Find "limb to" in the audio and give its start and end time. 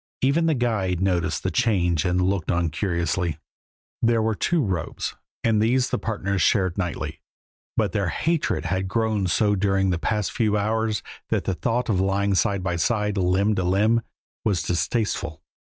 13.15-13.63